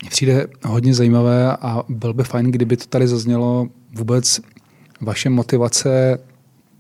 Mně 0.02 0.10
přijde 0.10 0.48
hodně 0.66 0.94
zajímavé 0.94 1.58
a 1.58 1.84
byl 1.90 2.14
by 2.14 2.24
fajn, 2.24 2.52
kdyby 2.52 2.78
to 2.78 2.86
tady 2.86 3.08
zaznělo 3.08 3.68
vůbec 3.94 4.42
vaše 5.02 5.30
motivace 5.30 6.20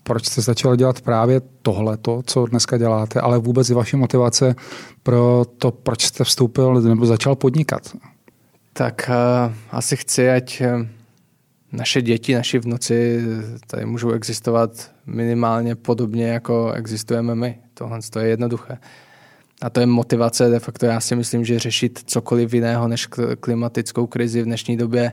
proč 0.04 0.26
jste 0.26 0.42
začal 0.42 0.76
dělat 0.76 1.02
právě 1.02 1.42
tohle, 1.62 1.98
co 2.26 2.46
dneska 2.46 2.78
děláte, 2.78 3.22
ale 3.22 3.40
vůbec 3.40 3.70
i 3.70 3.74
vaše 3.74 3.98
motivace 3.98 4.56
pro 5.04 5.46
to, 5.58 5.72
proč 5.72 6.04
jste 6.04 6.24
vstoupil 6.24 6.82
nebo 6.82 7.06
začal 7.06 7.36
podnikat? 7.36 7.96
Tak 8.74 9.10
uh, 9.10 9.54
asi 9.72 9.98
chci, 9.98 10.30
ať 10.30 10.62
uh, 10.62 10.88
naše 11.72 12.02
děti, 12.02 12.36
naši 12.36 12.60
vnuci 12.60 13.22
tady 13.68 13.86
můžou 13.86 14.12
existovat 14.12 14.92
minimálně 15.06 15.76
podobně, 15.76 16.28
jako 16.28 16.72
existujeme 16.72 17.36
my. 17.36 17.60
Tohle 17.74 18.00
to 18.10 18.20
je 18.20 18.28
jednoduché. 18.28 18.78
A 19.62 19.70
to 19.70 19.80
je 19.80 19.86
motivace 19.86 20.50
de 20.50 20.60
facto. 20.60 20.86
Já 20.86 21.00
si 21.00 21.16
myslím, 21.16 21.46
že 21.46 21.60
řešit 21.60 22.00
cokoliv 22.06 22.54
jiného 22.54 22.88
než 22.88 23.08
klimatickou 23.40 24.08
krizi 24.08 24.42
v 24.42 24.46
dnešní 24.46 24.78
době 24.78 25.12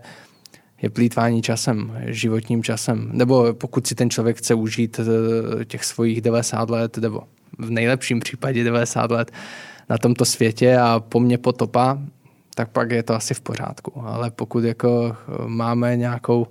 je 0.83 0.91
plítvání 0.91 1.43
časem, 1.43 1.99
životním 2.07 2.63
časem. 2.63 3.11
Nebo 3.13 3.55
pokud 3.55 3.87
si 3.87 3.95
ten 3.95 4.11
člověk 4.11 4.37
chce 4.37 4.55
užít 4.55 5.01
eh, 5.01 5.65
těch 5.65 5.85
svojich 5.85 6.21
90 6.21 6.71
let, 6.71 6.99
nebo 6.99 7.23
v 7.59 7.71
nejlepším 7.71 8.21
případě 8.21 8.65
90 8.65 9.11
let 9.11 9.31
na 9.89 9.99
tomto 9.99 10.25
světě 10.25 10.77
a 10.77 11.01
po 11.01 11.21
mně 11.21 11.39
potopa, 11.39 11.99
tak 12.55 12.71
pak 12.71 12.91
je 12.91 13.03
to 13.03 13.15
asi 13.15 13.35
v 13.35 13.41
pořádku. 13.41 13.93
Ale 14.07 14.31
pokud 14.31 14.65
jako 14.65 15.17
máme 15.47 15.97
nějakou 15.97 16.47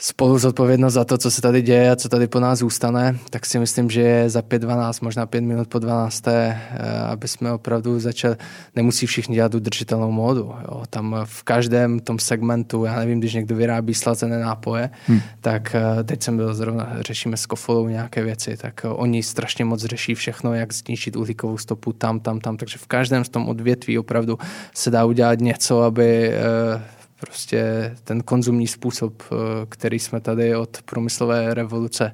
spolu 0.00 0.38
zodpovědnost 0.38 0.94
za 0.94 1.04
to, 1.04 1.18
co 1.18 1.30
se 1.30 1.42
tady 1.42 1.62
děje 1.62 1.90
a 1.90 1.96
co 1.96 2.08
tady 2.08 2.26
po 2.26 2.40
nás 2.40 2.58
zůstane, 2.58 3.18
tak 3.30 3.46
si 3.46 3.58
myslím, 3.58 3.90
že 3.90 4.00
je 4.00 4.30
za 4.30 4.40
5-12, 4.40 4.98
možná 5.02 5.26
5 5.26 5.40
minut 5.40 5.68
po 5.68 5.78
12, 5.78 6.28
eh, 6.28 6.60
aby 7.08 7.28
jsme 7.28 7.52
opravdu 7.52 8.00
začali, 8.00 8.36
nemusí 8.76 9.06
všichni 9.06 9.34
dělat 9.34 9.54
udržitelnou 9.54 10.10
módu. 10.12 10.40
Jo. 10.40 10.82
Tam 10.90 11.16
v 11.24 11.42
každém 11.42 12.00
tom 12.00 12.18
segmentu, 12.18 12.84
já 12.84 12.96
nevím, 12.98 13.20
když 13.20 13.34
někdo 13.34 13.56
vyrábí 13.56 13.94
slazené 13.94 14.38
nápoje, 14.38 14.90
hmm. 15.06 15.20
tak 15.40 15.74
eh, 15.74 16.04
teď 16.04 16.22
jsem 16.22 16.36
byl 16.36 16.54
zrovna, 16.54 16.92
řešíme 17.00 17.36
s 17.36 17.46
Kofolou 17.46 17.88
nějaké 17.88 18.22
věci, 18.22 18.56
tak 18.56 18.86
oni 18.88 19.22
strašně 19.22 19.64
moc 19.64 19.84
řeší 19.84 20.14
všechno, 20.14 20.54
jak 20.54 20.72
zničit 20.72 21.16
uhlíkovou 21.16 21.58
stopu 21.58 21.92
tam, 21.92 22.20
tam, 22.20 22.40
tam, 22.40 22.56
takže 22.56 22.78
v 22.78 22.86
každém 22.86 23.24
z 23.24 23.28
tom 23.28 23.48
odvětví 23.48 23.98
opravdu 23.98 24.38
se 24.74 24.90
dá 24.90 25.04
udělat 25.04 25.40
něco, 25.40 25.82
aby 25.82 26.30
eh, 26.32 26.99
prostě 27.20 27.90
ten 28.04 28.22
konzumní 28.22 28.66
způsob, 28.66 29.22
eh, 29.22 29.36
který 29.68 29.98
jsme 29.98 30.20
tady 30.20 30.56
od 30.56 30.82
průmyslové 30.82 31.54
revoluce 31.54 32.12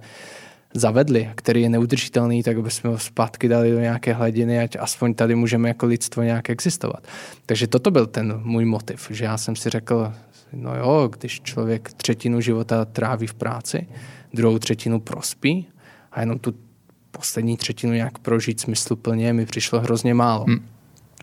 zavedli, 0.74 1.30
který 1.34 1.62
je 1.62 1.68
neudržitelný, 1.68 2.42
tak 2.42 2.62
bychom 2.62 2.90
ho 2.90 2.98
zpátky 2.98 3.48
dali 3.48 3.72
do 3.72 3.80
nějaké 3.80 4.12
hladiny, 4.12 4.60
ať 4.60 4.76
aspoň 4.80 5.14
tady 5.14 5.34
můžeme 5.34 5.68
jako 5.68 5.86
lidstvo 5.86 6.22
nějak 6.22 6.50
existovat. 6.50 7.06
Takže 7.46 7.66
toto 7.66 7.90
byl 7.90 8.06
ten 8.06 8.40
můj 8.44 8.64
motiv, 8.64 9.08
že 9.10 9.24
já 9.24 9.38
jsem 9.38 9.56
si 9.56 9.70
řekl, 9.70 10.12
no 10.52 10.76
jo, 10.76 11.10
když 11.18 11.40
člověk 11.40 11.92
třetinu 11.92 12.40
života 12.40 12.84
tráví 12.84 13.26
v 13.26 13.34
práci, 13.34 13.86
druhou 14.34 14.58
třetinu 14.58 15.00
prospí 15.00 15.66
a 16.12 16.20
jenom 16.20 16.38
tu 16.38 16.54
poslední 17.10 17.56
třetinu 17.56 17.92
nějak 17.92 18.18
prožít 18.18 18.60
smysluplně 18.60 19.32
mi 19.32 19.46
přišlo 19.46 19.80
hrozně 19.80 20.14
málo. 20.14 20.44
Hmm. 20.44 20.75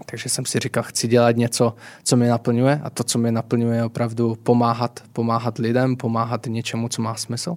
Takže 0.05 0.29
jsem 0.29 0.45
si 0.45 0.59
říkal, 0.59 0.83
chci 0.83 1.07
dělat 1.07 1.35
něco, 1.35 1.75
co 2.03 2.17
mě 2.17 2.29
naplňuje 2.29 2.81
a 2.83 2.89
to, 2.89 3.03
co 3.03 3.19
mě 3.19 3.31
naplňuje, 3.31 3.77
je 3.77 3.83
opravdu 3.83 4.35
pomáhat, 4.35 4.99
pomáhat 5.13 5.57
lidem, 5.57 5.95
pomáhat 5.95 6.45
něčemu, 6.47 6.89
co 6.89 7.01
má 7.01 7.15
smysl. 7.15 7.55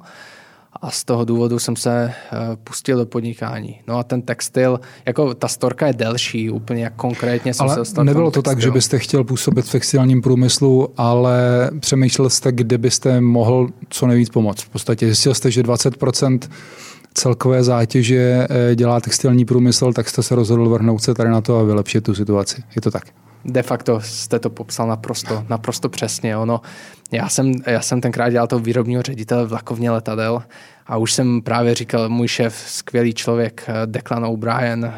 A 0.82 0.90
z 0.90 1.04
toho 1.04 1.24
důvodu 1.24 1.58
jsem 1.58 1.76
se 1.76 2.12
eh, 2.32 2.36
pustil 2.64 2.98
do 2.98 3.06
podnikání. 3.06 3.80
No 3.88 3.98
a 3.98 4.02
ten 4.02 4.22
textil, 4.22 4.80
jako 5.06 5.34
ta 5.34 5.48
storka 5.48 5.86
je 5.86 5.92
delší, 5.92 6.50
úplně 6.50 6.84
jak 6.84 6.94
konkrétně 6.96 7.54
jsem 7.54 7.64
ale 7.64 7.74
se 7.74 7.80
dostal 7.80 8.04
nebylo 8.04 8.30
to 8.30 8.42
tak, 8.42 8.60
že 8.60 8.70
byste 8.70 8.98
chtěl 8.98 9.24
působit 9.24 9.66
v 9.66 9.72
textilním 9.72 10.22
průmyslu, 10.22 10.88
ale 10.96 11.70
přemýšlel 11.80 12.30
jste, 12.30 12.52
kde 12.52 12.78
byste 12.78 13.20
mohl 13.20 13.68
co 13.88 14.06
nejvíc 14.06 14.30
pomoct. 14.30 14.62
V 14.62 14.68
podstatě 14.68 15.06
zjistil 15.06 15.34
jste, 15.34 15.50
že 15.50 15.62
20% 15.62 16.38
celkové 17.14 17.64
zátěže 17.64 18.46
eh, 18.50 18.74
dělá 18.74 19.00
textilní 19.00 19.44
průmysl, 19.44 19.92
tak 19.92 20.08
jste 20.08 20.22
se 20.22 20.34
rozhodl 20.34 20.68
vrhnout 20.68 21.02
se 21.02 21.14
tady 21.14 21.30
na 21.30 21.40
to 21.40 21.58
a 21.58 21.62
vylepšit 21.62 22.04
tu 22.04 22.14
situaci. 22.14 22.62
Je 22.76 22.82
to 22.82 22.90
tak? 22.90 23.25
De 23.48 23.62
facto 23.62 24.00
jste 24.00 24.38
to 24.38 24.50
popsal 24.50 24.88
naprosto, 24.88 25.44
naprosto 25.48 25.88
přesně. 25.88 26.36
Ono, 26.36 26.60
já, 27.12 27.28
jsem, 27.28 27.52
já 27.66 27.80
jsem 27.80 28.00
tenkrát 28.00 28.30
dělal 28.30 28.46
toho 28.46 28.60
výrobního 28.60 29.02
ředitele 29.02 29.46
v 29.46 29.52
lakovně 29.52 29.90
letadel 29.90 30.42
a 30.86 30.96
už 30.96 31.12
jsem 31.12 31.42
právě 31.42 31.74
říkal, 31.74 32.08
můj 32.08 32.28
šéf, 32.28 32.54
skvělý 32.66 33.14
člověk, 33.14 33.64
eh, 33.68 33.86
Declan 33.86 34.24
O'Brien, 34.24 34.84
eh, 34.84 34.92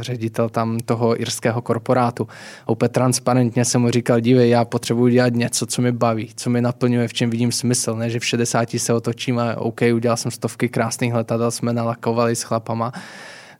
ředitel 0.00 0.48
tam 0.48 0.78
toho 0.78 1.20
irského 1.20 1.62
korporátu. 1.62 2.28
Úplně 2.66 2.88
transparentně 2.88 3.64
jsem 3.64 3.80
mu 3.80 3.90
říkal, 3.90 4.20
dívej, 4.20 4.50
já 4.50 4.64
potřebuji 4.64 5.08
dělat 5.08 5.32
něco, 5.32 5.66
co 5.66 5.82
mě 5.82 5.92
baví, 5.92 6.30
co 6.36 6.50
mě 6.50 6.62
naplňuje, 6.62 7.08
v 7.08 7.12
čem 7.12 7.30
vidím 7.30 7.52
smysl, 7.52 7.96
ne, 7.96 8.10
že 8.10 8.20
v 8.20 8.24
60 8.24 8.78
se 8.78 8.92
otočím 8.92 9.38
a 9.38 9.56
OK, 9.56 9.80
udělal 9.94 10.16
jsem 10.16 10.30
stovky 10.30 10.68
krásných 10.68 11.14
letadel, 11.14 11.50
jsme 11.50 11.72
nalakovali 11.72 12.36
s 12.36 12.42
chlapama 12.42 12.92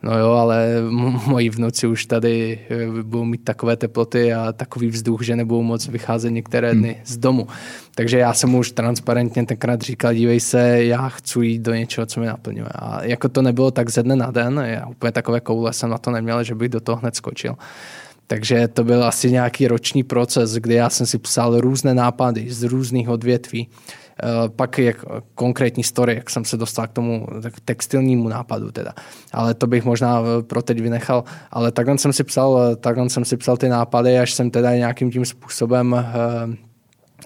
No 0.02 0.18
jo, 0.18 0.30
ale 0.30 0.68
moji 1.26 1.50
vnuci 1.50 1.86
už 1.86 2.06
tady 2.06 2.58
eh, 2.70 3.02
budou 3.02 3.24
mít 3.24 3.44
takové 3.44 3.76
teploty 3.76 4.34
a 4.34 4.52
takový 4.52 4.88
vzduch, 4.88 5.22
že 5.22 5.36
nebudou 5.36 5.62
moc 5.62 5.88
vycházet 5.88 6.30
některé 6.30 6.70
hmm. 6.70 6.80
dny 6.80 6.96
z 7.04 7.16
domu. 7.16 7.46
Takže 7.94 8.18
já 8.18 8.32
jsem 8.32 8.50
mu 8.50 8.58
už 8.58 8.70
transparentně 8.70 9.46
tenkrát 9.46 9.80
říkal, 9.80 10.14
dívej 10.14 10.40
se, 10.40 10.84
já 10.84 11.08
chci 11.08 11.38
jít 11.46 11.62
do 11.62 11.74
něčeho, 11.74 12.06
co 12.06 12.20
mě 12.20 12.28
naplňuje. 12.28 12.68
A 12.74 13.04
jako 13.04 13.28
to 13.28 13.42
nebylo 13.42 13.70
tak 13.70 13.90
ze 13.90 14.02
dne 14.02 14.16
na 14.16 14.30
den, 14.30 14.62
já 14.66 14.86
úplně 14.86 15.12
takové 15.12 15.40
koule 15.40 15.72
jsem 15.72 15.90
na 15.90 15.98
to 15.98 16.10
neměl, 16.10 16.44
že 16.44 16.54
bych 16.54 16.68
do 16.68 16.80
toho 16.80 16.96
hned 16.96 17.16
skočil. 17.16 17.56
Takže 18.26 18.68
to 18.68 18.84
byl 18.84 19.04
asi 19.04 19.30
nějaký 19.30 19.68
roční 19.68 20.02
proces, 20.02 20.54
kdy 20.54 20.74
já 20.74 20.90
jsem 20.90 21.06
si 21.06 21.18
psal 21.18 21.60
různé 21.60 21.94
nápady 21.94 22.50
z 22.50 22.62
různých 22.62 23.08
odvětví 23.08 23.68
pak 24.56 24.78
je 24.78 24.94
konkrétní 25.34 25.84
story, 25.84 26.14
jak 26.14 26.30
jsem 26.30 26.44
se 26.44 26.56
dostal 26.56 26.86
k 26.86 26.92
tomu 26.92 27.26
textilnímu 27.64 28.28
nápadu 28.28 28.72
teda. 28.72 28.92
Ale 29.32 29.54
to 29.54 29.66
bych 29.66 29.84
možná 29.84 30.20
eh, 30.20 30.42
pro 30.42 30.62
teď 30.62 30.80
vynechal. 30.80 31.24
Ale 31.50 31.72
takhle 31.72 31.98
jsem 31.98 32.12
si 32.12 32.24
psal, 32.24 32.60
eh, 32.72 32.76
takhle 32.76 33.10
jsem 33.10 33.24
si 33.24 33.36
psal 33.36 33.56
ty 33.56 33.68
nápady, 33.68 34.18
až 34.18 34.32
jsem 34.32 34.50
teda 34.50 34.74
nějakým 34.74 35.10
tím 35.10 35.24
způsobem 35.24 36.06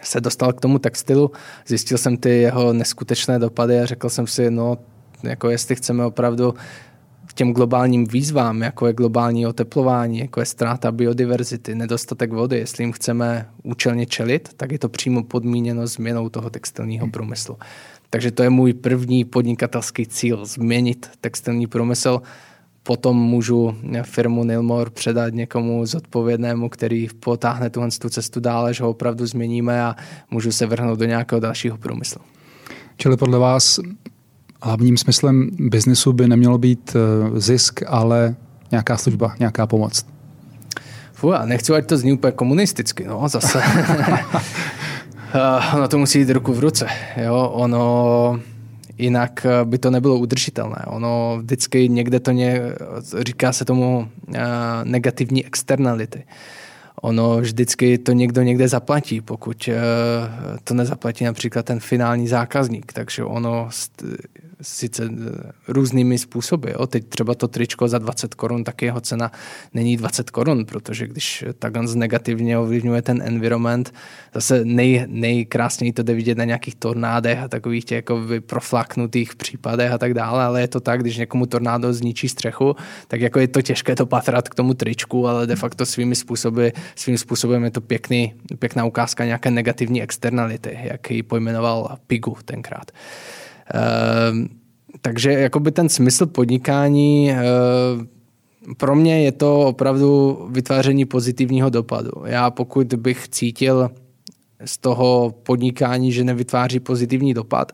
se 0.02 0.21
dostal 0.21 0.52
k 0.52 0.61
tomu 0.61 0.78
textilu, 0.78 1.31
zjistil 1.66 1.99
jsem 1.99 2.16
ty 2.16 2.31
jeho 2.31 2.73
neskutečné 2.73 3.38
dopady 3.38 3.81
a 3.81 3.87
řekl 3.87 4.09
jsem 4.09 4.26
si, 4.26 4.50
no, 4.50 4.78
jako 5.23 5.50
jestli 5.50 5.76
chceme 5.76 6.05
opravdu 6.05 6.55
těm 7.37 7.52
globálním 7.52 8.07
výzvám, 8.07 8.62
jako 8.62 8.87
je 8.87 8.93
globální 8.93 9.47
oteplování, 9.47 10.19
jako 10.19 10.40
je 10.40 10.47
ztráta 10.47 10.93
biodiverzity, 10.93 11.75
nedostatek 11.75 12.33
vody, 12.33 12.59
jestli 12.59 12.85
jim 12.85 12.93
chceme 12.93 13.49
účelně 13.62 14.07
čelit, 14.07 14.49
tak 14.57 14.73
je 14.73 14.78
to 14.78 14.88
přímo 14.88 15.23
podmíněno 15.23 15.87
změnou 15.87 16.28
toho 16.28 16.50
textilního 16.50 17.09
průmyslu. 17.09 17.57
Takže 18.11 18.31
to 18.31 18.43
je 18.43 18.50
můj 18.50 18.73
první 18.73 19.25
podnikatelský 19.25 20.07
cíl, 20.07 20.47
změnit 20.47 21.11
textilní 21.21 21.66
průmysl. 21.66 22.23
Potom 22.83 23.16
můžu 23.16 23.76
firmu 24.02 24.45
Nilmor 24.45 24.90
předat 24.90 25.35
někomu 25.35 25.87
zodpovědnému, 25.87 26.69
který 26.69 27.09
potáhne 27.21 27.71
tuhle 27.71 27.88
tu 28.00 28.09
cestu 28.09 28.40
dále, 28.40 28.75
že 28.75 28.85
ho 28.85 28.90
opravdu 28.90 29.26
změníme 29.26 29.83
a 29.83 29.97
můžu 30.31 30.52
se 30.52 30.66
vrhnout 30.66 30.99
do 30.99 31.05
nějakého 31.05 31.40
dalšího 31.40 31.76
průmyslu. 31.76 32.21
Čili 32.97 33.16
podle 33.16 33.38
vás 33.38 33.81
hlavním 34.66 34.96
smyslem 34.96 35.50
biznesu 35.58 36.12
by 36.12 36.28
nemělo 36.28 36.58
být 36.58 36.96
eh, 36.96 37.40
zisk, 37.40 37.80
ale 37.87 38.35
nějaká 38.70 38.96
služba, 38.96 39.35
nějaká 39.38 39.66
pomoc. 39.66 40.06
Fuh, 41.12 41.32
já 41.32 41.44
nechci, 41.44 41.73
ať 41.73 41.87
to 41.87 41.96
zní 41.96 42.12
úplně 42.12 42.32
komunisticky, 42.32 43.04
no, 43.06 43.28
zase. 43.28 43.62
Eh, 45.35 45.76
ono 45.76 45.88
to 45.88 45.99
musí 45.99 46.18
jít 46.18 46.30
ruku 46.30 46.52
v 46.52 46.58
ruce, 46.58 46.87
jo, 47.25 47.50
ono 47.54 48.40
jinak 48.99 49.46
eh, 49.46 49.64
by 49.64 49.78
to 49.78 49.90
nebylo 49.90 50.18
udržitelné. 50.18 50.85
Ono 50.87 51.38
vždycky 51.40 51.88
někde 51.88 52.20
to 52.20 52.30
ně, 52.30 52.61
říká 53.18 53.52
se 53.52 53.64
tomu 53.64 54.08
negativní 54.85 55.46
externality 55.46 56.25
ono 57.02 57.40
vždycky 57.40 57.99
to 57.99 58.12
někdo 58.12 58.42
někde 58.42 58.68
zaplatí, 58.68 59.20
pokud 59.20 59.68
to 60.64 60.75
nezaplatí 60.75 61.25
například 61.25 61.66
ten 61.66 61.80
finální 61.80 62.28
zákazník. 62.28 62.92
Takže 62.92 63.25
ono 63.25 63.68
sice 64.62 65.04
eh, 65.04 65.52
různými 65.68 66.18
způsoby. 66.18 66.70
Jo. 66.70 66.86
Teď 66.86 67.08
třeba 67.08 67.34
to 67.34 67.48
tričko 67.48 67.88
za 67.88 67.98
20 67.98 68.34
korun, 68.34 68.64
tak 68.64 68.82
jeho 68.82 69.00
cena 69.00 69.32
není 69.75 69.96
20 69.96 70.30
korun, 70.30 70.64
protože 70.64 71.06
když 71.06 71.44
takhle 71.58 71.94
negativně 71.94 72.58
ovlivňuje 72.58 73.02
ten 73.02 73.22
environment, 73.22 73.94
zase 74.34 74.64
nej, 74.64 75.04
nejkrásněji 75.08 75.92
to 75.92 76.02
jde 76.02 76.14
vidět 76.14 76.38
na 76.38 76.44
nějakých 76.44 76.75
tornádech 76.75 77.38
a 77.38 77.48
takových 77.48 77.84
těch 77.84 77.96
jako 77.96 78.22
proflaknutých 78.46 79.34
případech 79.34 79.92
a 79.92 79.98
tak 79.98 80.14
dále, 80.14 80.44
ale 80.44 80.60
je 80.60 80.68
to 80.68 80.80
tak, 80.80 81.00
když 81.00 81.16
někomu 81.16 81.46
tornádo 81.46 81.92
zničí 81.92 82.28
střechu, 82.28 82.76
tak 83.08 83.20
jako 83.20 83.38
je 83.38 83.48
to 83.48 83.62
těžké 83.62 83.96
to 83.96 84.06
patrat 84.06 84.48
k 84.48 84.54
tomu 84.54 84.75
tričku, 84.75 85.28
ale 85.28 85.46
de 85.46 85.56
facto 85.56 85.86
svými 85.86 86.14
způsoby, 86.14 86.68
svým 86.94 87.18
způsobem 87.18 87.64
je 87.64 87.70
to 87.70 87.80
pěkný, 87.80 88.34
pěkná 88.58 88.84
ukázka 88.84 89.25
nějaké 89.25 89.50
negativní 89.50 90.02
externality, 90.02 90.78
jak 90.82 91.10
ji 91.10 91.22
pojmenoval 91.22 91.98
Pigu 92.06 92.36
tenkrát. 92.44 92.90
Takže 95.00 95.32
jakoby 95.32 95.73
ten 95.73 95.88
smysl 95.88 96.26
podnikání 96.26 97.30
ehm, 97.30 98.08
pro 98.76 98.94
mě 98.96 99.23
je 99.23 99.32
to 99.32 99.61
opravdu 99.61 100.38
vytváření 100.50 101.04
pozitivního 101.04 101.70
dopadu. 101.70 102.11
Já 102.25 102.50
pokud 102.50 102.94
bych 102.94 103.28
cítil 103.28 103.90
z 104.64 104.78
toho 104.78 105.35
podnikání, 105.42 106.12
že 106.12 106.25
nevytváří 106.25 106.80
pozitivní 106.80 107.35
dopad, 107.35 107.73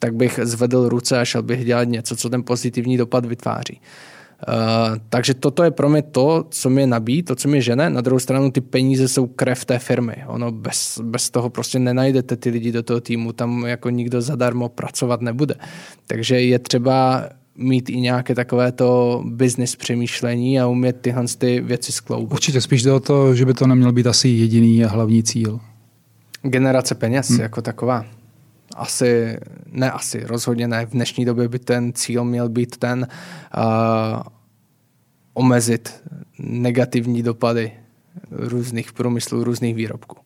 tak 0.00 0.14
bych 0.14 0.40
zvedl 0.42 0.88
ruce 0.88 1.20
a 1.20 1.24
šel 1.24 1.42
bych 1.42 1.64
dělat 1.64 1.84
něco, 1.84 2.16
co 2.16 2.30
ten 2.30 2.42
pozitivní 2.42 2.96
dopad 2.96 3.26
vytváří. 3.26 3.80
Uh, 3.80 4.14
takže 5.08 5.34
toto 5.34 5.62
je 5.62 5.70
pro 5.70 5.88
mě 5.88 6.02
to, 6.02 6.44
co 6.50 6.70
mě 6.70 6.86
nabíjí, 6.86 7.22
to, 7.22 7.36
co 7.36 7.48
mě 7.48 7.60
žene. 7.60 7.90
Na 7.90 8.00
druhou 8.00 8.18
stranu 8.18 8.50
ty 8.50 8.60
peníze 8.60 9.08
jsou 9.08 9.26
krev 9.26 9.64
té 9.64 9.78
firmy. 9.78 10.16
Ono 10.26 10.52
bez, 10.52 11.00
bez 11.02 11.30
toho 11.30 11.50
prostě 11.50 11.78
nenajdete 11.78 12.36
ty 12.36 12.50
lidi 12.50 12.72
do 12.72 12.82
toho 12.82 13.00
týmu, 13.00 13.32
tam 13.32 13.66
jako 13.66 13.90
nikdo 13.90 14.22
zadarmo 14.22 14.68
pracovat 14.68 15.20
nebude. 15.20 15.54
Takže 16.06 16.40
je 16.40 16.58
třeba 16.58 17.28
mít 17.56 17.90
i 17.90 18.00
nějaké 18.00 18.34
takovéto 18.34 19.22
business 19.26 19.76
přemýšlení 19.76 20.60
a 20.60 20.66
umět 20.66 21.00
tyhle 21.00 21.24
ty 21.38 21.60
věci 21.60 21.92
skloubit. 21.92 22.32
Určitě 22.32 22.60
spíš 22.60 22.82
jde 22.82 22.92
o 22.92 23.00
to, 23.00 23.34
že 23.34 23.46
by 23.46 23.54
to 23.54 23.66
neměl 23.66 23.92
být 23.92 24.06
asi 24.06 24.28
jediný 24.28 24.84
a 24.84 24.88
hlavní 24.88 25.22
cíl. 25.22 25.60
Generace 26.42 26.94
peněz 26.94 27.30
hmm. 27.30 27.40
jako 27.40 27.62
taková. 27.62 28.04
Asi, 28.74 29.36
ne 29.66 29.90
asi, 29.90 30.24
rozhodně 30.24 30.68
ne. 30.68 30.86
V 30.86 30.90
dnešní 30.90 31.24
době 31.24 31.48
by 31.48 31.58
ten 31.58 31.92
cíl 31.92 32.24
měl 32.24 32.48
být 32.48 32.76
ten 32.76 33.08
uh, 33.56 34.22
omezit 35.34 36.02
negativní 36.38 37.22
dopady 37.22 37.72
různých 38.30 38.92
průmyslů, 38.92 39.44
různých 39.44 39.74
výrobků. 39.74 40.16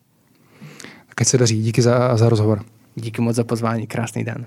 Tak 1.14 1.28
se 1.28 1.38
daří. 1.38 1.62
Díky 1.62 1.82
za, 1.82 2.16
za 2.16 2.28
rozhovor. 2.28 2.64
Díky 2.94 3.20
moc 3.20 3.36
za 3.36 3.44
pozvání. 3.44 3.86
Krásný 3.86 4.24
den. 4.24 4.46